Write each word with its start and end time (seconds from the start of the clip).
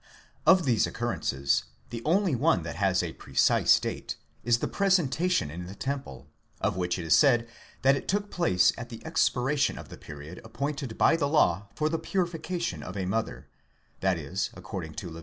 Of 0.47 0.65
these 0.65 0.87
occurrences 0.87 1.65
the 1.91 2.01
only 2.05 2.33
one 2.33 2.63
that 2.63 2.75
has 2.77 3.03
a 3.03 3.13
precise 3.13 3.79
date 3.79 4.17
is 4.43 4.57
the 4.57 4.67
presentation 4.67 5.51
in 5.51 5.67
the 5.67 5.75
temple, 5.75 6.27
of 6.59 6.75
which 6.75 6.97
it 6.97 7.05
is 7.05 7.15
said 7.15 7.47
that 7.83 7.95
it 7.95 8.07
took 8.07 8.31
place 8.31 8.73
at 8.79 8.89
the 8.89 9.05
expiration 9.05 9.77
of 9.77 9.89
the 9.89 9.97
period 9.97 10.41
appointed 10.43 10.97
by 10.97 11.17
the 11.17 11.27
law 11.27 11.67
for 11.75 11.87
the 11.87 11.99
purification 11.99 12.81
of 12.81 12.97
a 12.97 13.05
mother, 13.05 13.47
that 13.99 14.17
is, 14.17 14.49
accord 14.57 14.85
ing 14.85 14.95
to 14.95 15.09
Lev. 15.11 15.19